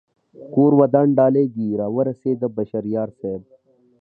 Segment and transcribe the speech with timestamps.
[0.53, 3.41] کور ودان ډالۍ دې را و رسېده بشر یار صاحب